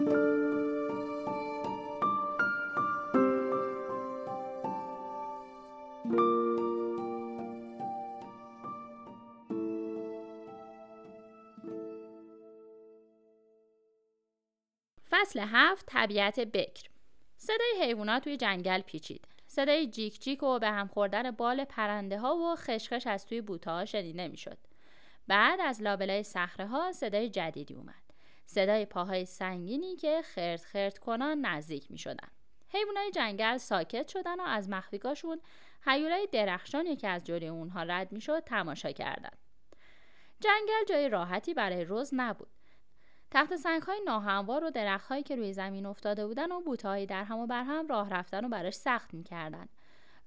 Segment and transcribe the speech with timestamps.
[0.00, 0.10] فصل
[15.40, 16.88] هفت طبیعت بکر
[17.36, 22.36] صدای حیوانات توی جنگل پیچید صدای جیک جیک و به هم خوردن بال پرنده ها
[22.36, 24.58] و خشخش از توی بوته ها شنیده می‌شد.
[25.28, 28.09] بعد از لابلای صخره ها صدای جدیدی اومد.
[28.52, 32.28] صدای پاهای سنگینی که خرد خرد کنان نزدیک می شدن.
[32.68, 35.40] حیوانای جنگل ساکت شدن و از مخفیگاشون
[35.86, 39.38] حیولای درخشانی که از جوری اونها رد می‌شد تماشا کردند.
[40.40, 42.48] جنگل جای راحتی برای روز نبود.
[43.30, 47.24] تحت سنگ های ناهموار و درخت هایی که روی زمین افتاده بودن و بوته در
[47.24, 49.68] هم و بر هم راه رفتن و براش سخت می‌کردن.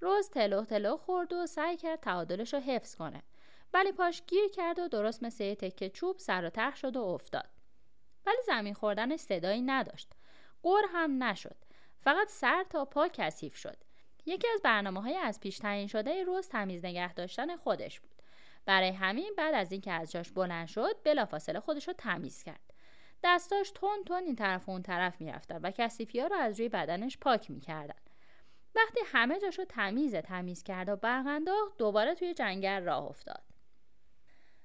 [0.01, 3.21] روز تلو تلو خورد و سعی کرد تعادلش رو حفظ کنه.
[3.73, 7.01] ولی پاش گیر کرد و درست مثل یه تکه چوب سر و ته شد و
[7.01, 7.62] افتاد.
[8.25, 10.11] ولی زمین خوردنش صدایی نداشت.
[10.63, 11.55] قر هم نشد.
[11.99, 13.77] فقط سر تا پا کثیف شد.
[14.25, 18.11] یکی از برنامه های از پیش تعیین شده روز تمیز نگه داشتن خودش بود.
[18.65, 22.73] برای همین بعد از اینکه از جاش بلند شد بلافاصله خودش رو تمیز کرد.
[23.23, 26.69] دستاش تون تون این طرف و اون طرف می‌رفتن و کسیفی ها رو از روی
[26.69, 27.99] بدنش پاک می‌کردن
[28.75, 31.41] وقتی همه جاشو تمیز تمیز کرد و برق
[31.77, 33.43] دوباره توی جنگل راه افتاد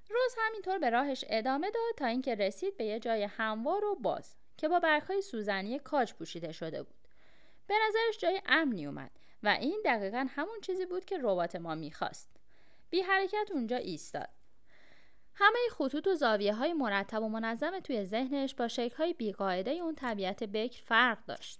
[0.09, 4.35] روز همینطور به راهش ادامه داد تا اینکه رسید به یه جای هموار و باز
[4.57, 6.95] که با برگهای سوزنی کاج پوشیده شده بود.
[7.67, 9.11] به نظرش جای امنی اومد
[9.43, 12.29] و این دقیقا همون چیزی بود که ربات ما می‌خواست.
[12.89, 14.29] بی حرکت اونجا ایستاد.
[15.35, 19.95] همه خطوط و زاویه های مرتب و منظم توی ذهنش با شکل های بیقاعده اون
[19.95, 21.59] طبیعت بکر فرق داشت.